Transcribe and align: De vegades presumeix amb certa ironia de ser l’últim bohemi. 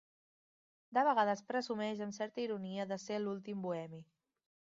De 0.97 1.03
vegades 1.07 1.43
presumeix 1.51 2.01
amb 2.07 2.17
certa 2.17 2.43
ironia 2.45 2.87
de 2.93 2.99
ser 3.05 3.21
l’últim 3.27 3.61
bohemi. 3.69 4.03